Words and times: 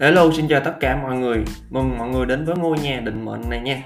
Hello, 0.00 0.30
xin 0.32 0.48
chào 0.48 0.60
tất 0.64 0.76
cả 0.80 1.02
mọi 1.02 1.16
người. 1.16 1.44
Mừng 1.70 1.98
mọi 1.98 2.08
người 2.08 2.26
đến 2.26 2.44
với 2.44 2.56
ngôi 2.56 2.78
nhà 2.78 3.00
định 3.00 3.24
mệnh 3.24 3.50
này 3.50 3.60
nha. 3.60 3.82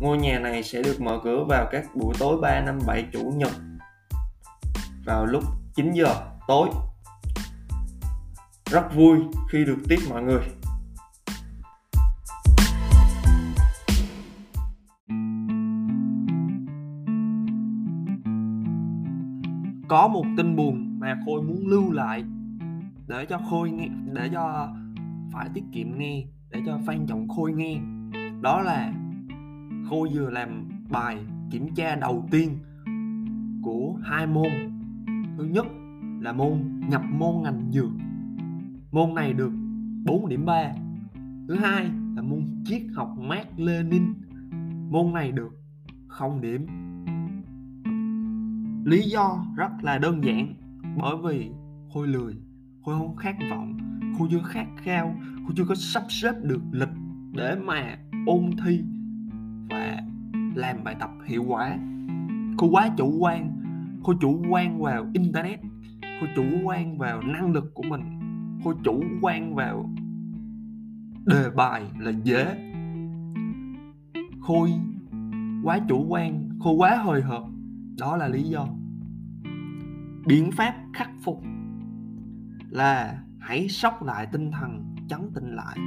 Ngôi 0.00 0.18
nhà 0.18 0.38
này 0.38 0.62
sẽ 0.62 0.82
được 0.82 1.00
mở 1.00 1.18
cửa 1.24 1.44
vào 1.48 1.68
các 1.72 1.84
buổi 1.94 2.14
tối 2.18 2.38
3 2.42 2.60
năm 2.60 2.78
7 2.86 3.06
chủ 3.12 3.32
nhật 3.36 3.50
vào 5.04 5.26
lúc 5.26 5.44
9 5.74 5.92
giờ 5.92 6.14
tối. 6.48 6.68
Rất 8.70 8.94
vui 8.94 9.18
khi 9.50 9.64
được 9.64 9.78
tiếp 9.88 9.98
mọi 10.10 10.22
người. 10.22 10.42
Có 19.88 20.08
một 20.08 20.24
tin 20.36 20.56
buồn 20.56 21.00
mà 21.00 21.16
Khôi 21.26 21.42
muốn 21.42 21.66
lưu 21.66 21.92
lại 21.92 22.24
để 23.06 23.26
cho 23.28 23.40
Khôi 23.50 23.70
nghe 23.70 23.88
để 24.12 24.28
cho 24.32 24.68
phải 25.32 25.48
tiết 25.54 25.64
kiệm 25.72 25.98
nghe 25.98 26.24
để 26.50 26.62
cho 26.66 26.78
Phan 26.86 27.06
Trọng 27.06 27.28
Khôi 27.28 27.52
nghe. 27.52 27.80
Đó 28.42 28.60
là 28.60 28.92
Khôi 29.90 30.08
vừa 30.14 30.30
làm 30.30 30.68
bài 30.90 31.18
kiểm 31.50 31.74
tra 31.74 31.96
đầu 31.96 32.26
tiên 32.30 32.58
của 33.62 33.94
hai 34.02 34.26
môn. 34.26 34.50
Thứ 35.38 35.44
nhất 35.44 35.66
là 36.20 36.32
môn 36.32 36.80
nhập 36.88 37.02
môn 37.10 37.42
ngành 37.42 37.70
dược. 37.70 37.90
Môn 38.92 39.14
này 39.14 39.32
được 39.32 39.52
4 40.04 40.28
điểm 40.28 40.44
3 40.44 40.72
thứ 41.48 41.56
hai 41.56 41.84
là 42.16 42.22
môn 42.22 42.62
triết 42.64 42.82
học 42.94 43.14
Mark 43.18 43.46
Lenin. 43.56 44.02
Môn 44.90 45.12
này 45.12 45.32
được 45.32 45.52
0 46.08 46.40
điểm. 46.40 46.66
Lý 48.84 49.02
do 49.02 49.44
rất 49.56 49.70
là 49.82 49.98
đơn 49.98 50.24
giản 50.24 50.54
bởi 50.96 51.14
vì 51.24 51.50
Khôi 51.94 52.08
lười 52.08 52.34
Khôi 52.84 52.98
không 52.98 53.16
khát 53.16 53.36
vọng 53.50 53.79
cô 54.20 54.26
chưa 54.30 54.42
khát 54.44 54.66
khao 54.76 55.14
cô 55.46 55.54
chưa 55.56 55.64
có 55.64 55.74
sắp 55.74 56.02
xếp 56.08 56.32
được 56.42 56.60
lịch 56.72 56.88
để 57.32 57.56
mà 57.64 57.98
ôn 58.26 58.50
thi 58.64 58.84
và 59.70 60.02
làm 60.54 60.84
bài 60.84 60.96
tập 61.00 61.10
hiệu 61.26 61.44
quả. 61.48 61.78
Cô 62.56 62.66
quá 62.70 62.90
chủ 62.96 63.18
quan, 63.18 63.50
cô 64.02 64.12
chủ 64.20 64.42
quan 64.50 64.82
vào 64.82 65.06
internet, 65.12 65.60
cô 66.20 66.26
chủ 66.36 66.44
quan 66.64 66.98
vào 66.98 67.22
năng 67.22 67.52
lực 67.52 67.74
của 67.74 67.82
mình, 67.82 68.02
cô 68.64 68.72
chủ 68.84 69.02
quan 69.22 69.54
vào 69.54 69.90
đề 71.26 71.50
bài 71.56 71.82
là 71.98 72.12
dễ. 72.24 72.72
Khôi 74.40 74.70
quá 75.64 75.78
chủ 75.88 76.06
quan, 76.08 76.48
Khôi 76.60 76.74
quá 76.74 76.96
hồi 76.96 77.22
hộp 77.22 77.50
đó 77.98 78.16
là 78.16 78.28
lý 78.28 78.42
do. 78.42 78.66
Biện 80.26 80.50
pháp 80.52 80.74
khắc 80.92 81.10
phục 81.22 81.42
là 82.70 83.22
hãy 83.40 83.68
sóc 83.68 84.02
lại 84.02 84.26
tinh 84.32 84.50
thần, 84.50 84.94
chấn 85.08 85.20
tĩnh 85.34 85.56
lại. 85.56 85.78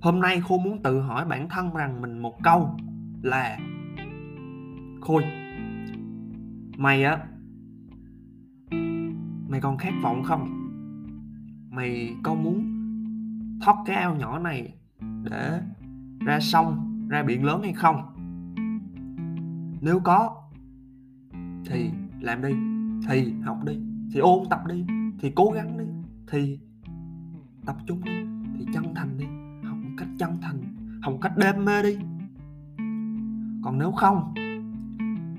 Hôm 0.00 0.20
nay 0.20 0.40
khôi 0.40 0.58
muốn 0.64 0.82
tự 0.82 1.00
hỏi 1.00 1.24
bản 1.24 1.48
thân 1.48 1.74
rằng 1.74 2.02
mình 2.02 2.18
một 2.18 2.42
câu 2.42 2.76
là, 3.22 3.58
khôi, 5.00 5.24
mày 6.76 7.04
á, 7.04 7.18
mày 9.48 9.60
còn 9.60 9.78
khát 9.78 9.92
vọng 10.02 10.22
không? 10.24 10.70
Mày 11.70 12.16
có 12.22 12.34
muốn 12.34 12.64
thoát 13.64 13.76
cái 13.86 13.96
ao 13.96 14.16
nhỏ 14.16 14.38
này 14.38 14.74
để 15.22 15.60
ra 16.20 16.40
sông, 16.40 17.06
ra 17.08 17.22
biển 17.22 17.44
lớn 17.44 17.62
hay 17.62 17.72
không? 17.72 18.02
Nếu 19.80 20.00
có, 20.04 20.42
thì 21.66 21.90
làm 22.20 22.42
đi, 22.42 22.50
thì 23.08 23.34
học 23.44 23.64
đi 23.64 23.89
thì 24.12 24.20
ôn 24.20 24.38
tập 24.50 24.60
đi, 24.68 24.84
thì 25.20 25.32
cố 25.34 25.50
gắng 25.54 25.78
đi, 25.78 25.84
thì 26.26 26.58
tập 27.66 27.76
trung 27.86 28.04
đi, 28.04 28.12
thì 28.58 28.66
chân 28.74 28.94
thành 28.94 29.18
đi, 29.18 29.26
học 29.68 29.78
một 29.82 29.90
cách 29.96 30.08
chân 30.18 30.38
thành, 30.42 30.60
học 31.02 31.12
một 31.12 31.18
cách 31.22 31.36
đam 31.36 31.64
mê 31.64 31.82
đi. 31.82 31.96
Còn 33.62 33.78
nếu 33.78 33.92
không 33.92 34.34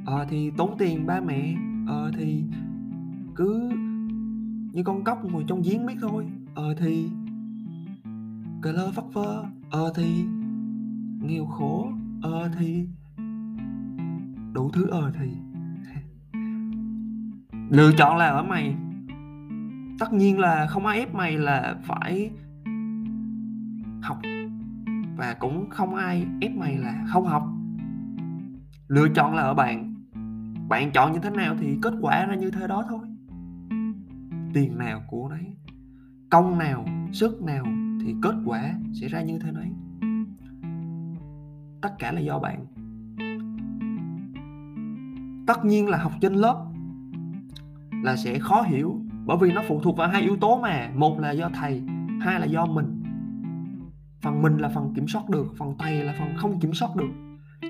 ờ 0.06 0.26
thì 0.30 0.52
tốn 0.58 0.76
tiền 0.78 1.06
ba 1.06 1.22
mẹ 1.22 1.56
ờ 1.88 2.12
thì 2.18 2.44
cứ 3.36 3.70
như 4.74 4.84
con 4.84 5.04
cóc 5.04 5.26
ngồi 5.26 5.44
trong 5.48 5.62
giếng 5.62 5.86
biết 5.86 5.96
thôi 6.02 6.26
ờ 6.56 6.74
thì 6.74 7.10
cờ 8.62 8.72
lơ 8.72 8.92
phất 8.92 9.06
phơ 9.14 9.44
ờ 9.70 9.94
thì 9.96 10.26
nghèo 11.22 11.46
khổ 11.46 11.92
ờ 12.22 12.50
thì 12.60 12.88
đủ 14.54 14.70
thứ 14.74 14.88
ờ 14.88 15.12
thì 15.20 15.32
lựa 17.72 17.92
chọn 17.98 18.18
là 18.18 18.28
ở 18.28 18.44
mày. 18.44 18.76
Tất 20.00 20.14
nhiên 20.14 20.40
là 20.40 20.68
không 20.68 20.86
ai 20.86 21.00
ép 21.00 21.16
mày 21.16 21.38
là 21.38 21.76
phải 21.84 22.32
học. 24.02 24.18
Và 25.18 25.36
cũng 25.40 25.70
không 25.70 25.96
ai 25.96 26.26
ép 26.42 26.56
mày 26.56 26.78
là 26.78 27.06
không 27.08 27.26
học. 27.26 27.48
Lựa 28.88 29.08
chọn 29.16 29.36
là 29.36 29.42
ở 29.42 29.54
bạn. 29.54 29.96
Bạn 30.70 30.92
chọn 30.92 31.12
như 31.12 31.20
thế 31.24 31.30
nào 31.30 31.56
thì 31.60 31.78
kết 31.82 31.94
quả 32.02 32.26
ra 32.26 32.36
như 32.36 32.52
thế 32.52 32.68
đó 32.68 32.86
thôi. 32.90 33.08
Tiền 34.54 34.78
nào 34.78 35.02
của 35.08 35.30
đấy, 35.30 35.56
công 36.30 36.58
nào, 36.58 36.86
sức 37.12 37.42
nào 37.42 37.66
thì 38.02 38.16
kết 38.22 38.36
quả 38.46 38.74
sẽ 38.94 39.08
ra 39.08 39.22
như 39.22 39.40
thế 39.40 39.52
đấy. 39.52 39.72
Tất 41.82 41.90
cả 42.00 42.12
là 42.12 42.20
do 42.20 42.40
bạn. 42.40 42.66
Tất 45.48 45.66
nhiên 45.66 45.88
là 45.88 45.98
học 45.98 46.12
trên 46.22 46.34
lớp 46.34 46.71
là 48.04 48.16
sẽ 48.16 48.40
khó 48.40 48.62
hiểu, 48.62 49.02
bởi 49.26 49.38
vì 49.42 49.52
nó 49.52 49.62
phụ 49.68 49.80
thuộc 49.84 49.98
vào 49.98 50.10
hai 50.10 50.22
yếu 50.22 50.38
tố 50.38 50.60
mà. 50.62 50.92
Một 50.96 51.20
là 51.20 51.32
do 51.32 51.50
thầy, 51.54 51.84
hai 52.22 52.40
là 52.40 52.46
do 52.46 52.66
mình. 52.66 53.04
Phần 54.22 54.42
mình 54.42 54.58
là 54.58 54.70
phần 54.70 54.94
kiểm 54.96 55.08
soát 55.08 55.30
được, 55.30 55.54
phần 55.58 55.76
thầy 55.80 56.04
là 56.04 56.16
phần 56.20 56.28
không 56.38 56.60
kiểm 56.60 56.74
soát 56.74 56.96
được. 56.96 57.12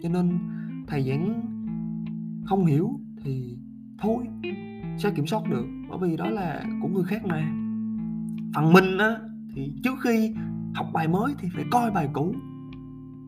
Cho 0.02 0.10
nên 0.10 0.40
thầy 0.88 1.04
giảng 1.04 1.42
không 2.46 2.66
hiểu 2.66 3.00
thì 3.24 3.58
thôi, 4.00 4.24
sẽ 4.98 5.12
kiểm 5.16 5.28
soát 5.28 5.50
được, 5.50 5.66
bởi 5.90 6.00
vì 6.02 6.18
đó 6.18 6.30
là 6.30 6.64
của 6.82 6.88
người 6.88 7.04
khác 7.04 7.26
mà. 7.26 7.52
Phần 8.56 8.74
mình 8.74 8.98
á, 8.98 9.16
thì 9.56 9.74
trước 9.84 9.94
khi 10.04 10.36
học 10.76 10.88
bài 10.94 11.08
mới 11.08 11.34
thì 11.40 11.48
phải 11.56 11.64
coi 11.72 11.92
bài 11.92 12.10
cũ. 12.14 12.36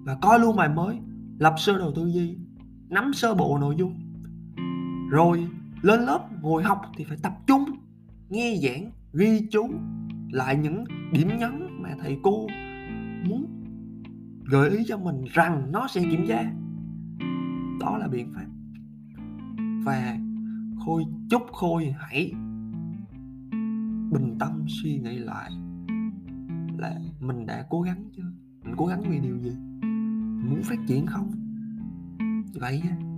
Và 0.06 0.16
coi 0.22 0.40
luôn 0.40 0.56
bài 0.56 0.70
mới, 0.70 1.00
lập 1.38 1.54
sơ 1.58 1.78
đồ 1.78 1.92
tư 1.96 2.08
duy, 2.08 2.38
nắm 2.90 3.14
sơ 3.14 3.36
bộ 3.36 3.58
nội 3.62 3.76
dung. 3.78 4.00
Rồi 5.10 5.48
lên 5.84 6.02
lớp 6.02 6.30
ngồi 6.42 6.64
học 6.64 6.82
thì 6.98 7.04
phải 7.04 7.18
tập 7.24 7.34
trung, 7.48 7.66
nghe 8.30 8.56
giảng, 8.64 8.92
ghi 9.14 9.48
chú 9.52 9.70
lại 10.32 10.58
những 10.58 10.84
điểm 11.12 11.28
nhấn 11.40 11.82
mà 11.82 11.90
thầy 12.02 12.18
cô 12.24 12.48
muốn 13.28 13.46
gợi 14.46 14.70
ý 14.70 14.84
cho 14.88 14.98
mình 14.98 15.26
rằng 15.34 15.72
nó 15.72 15.88
sẽ 15.88 16.02
kiểm 16.12 16.26
tra. 16.28 16.44
Đó 17.80 17.98
là 17.98 18.08
biện 18.08 18.34
pháp. 18.36 18.46
Và 19.86 20.18
khôi, 20.86 21.04
chúc 21.30 21.42
khôi 21.52 21.96
hãy 22.00 22.32
bình 24.12 24.38
tâm 24.40 24.66
suy 24.68 25.00
nghĩ 25.00 25.18
lại 25.18 25.52
là 26.78 27.00
mình 27.20 27.46
đã 27.46 27.66
cố 27.70 27.82
gắng 27.82 28.10
chưa? 28.16 28.32
Mình 28.64 28.74
cố 28.78 28.86
gắng 28.86 29.02
vì 29.10 29.20
điều 29.20 29.38
gì? 29.38 29.52
Mình 29.82 30.50
muốn 30.50 30.64
phát 30.64 30.80
triển 30.88 31.06
không? 31.06 31.32
Vậy 32.54 32.82
nha. 32.86 33.13